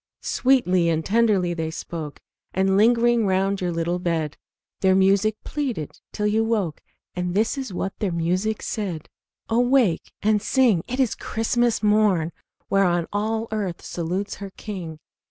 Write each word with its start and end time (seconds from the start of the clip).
Sweetly 0.23 0.89
and 0.89 1.05
tenderly 1.05 1.53
they 1.53 1.69
spoke, 1.69 2.19
And 2.55 2.75
lingering 2.75 3.27
round 3.27 3.61
your 3.61 3.71
little 3.71 3.99
bed, 3.99 4.35
Their 4.79 4.95
music 4.95 5.35
pleaded 5.43 5.99
till 6.11 6.25
you 6.25 6.43
woke, 6.43 6.81
And 7.13 7.35
this 7.35 7.55
is 7.55 7.71
what 7.71 7.93
their 7.99 8.11
music 8.11 8.63
said: 8.63 9.09
"Awake 9.47 10.11
and 10.23 10.41
sing! 10.41 10.83
'tis 10.87 11.13
Christmas 11.13 11.83
morn, 11.83 12.31
Whereon 12.67 13.05
all 13.13 13.47
earth 13.51 13.83
salutes 13.83 14.37
her 14.37 14.49
King! 14.57 14.97